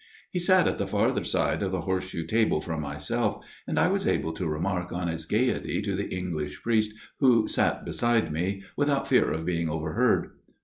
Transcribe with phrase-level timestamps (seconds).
[0.31, 3.87] He sat at the farther side of the horse shoe table from myself, and I
[3.87, 8.63] was able to remark on his gaiety to the English priest who sat beside me,
[8.75, 10.31] without fear of being overheard.